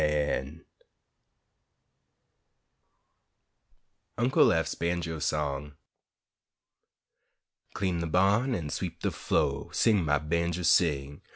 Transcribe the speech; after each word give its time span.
UNCLE 4.17 4.47
EPH'S 4.51 4.73
BANJO 4.73 5.19
SONG 5.21 5.73
Clean 7.75 7.99
de 7.99 8.07
ba'n 8.07 8.55
an' 8.55 8.71
sweep 8.71 8.99
de 9.01 9.11
flo', 9.11 9.69
Sing, 9.71 10.03
my 10.03 10.17
bawnjer, 10.17 10.63
sing! 10.65 11.21